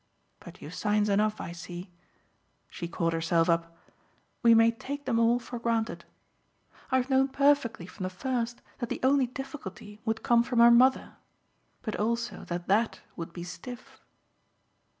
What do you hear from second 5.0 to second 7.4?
them all for granted. I've known